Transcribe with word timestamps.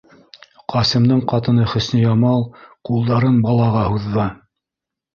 -Ҡасимдың 0.73 1.19
ҡатыны 1.33 1.69
Хөсниямал 1.75 2.43
ҡулдарын 2.91 3.41
балаға 3.49 3.89
һуҙҙы. 3.95 4.31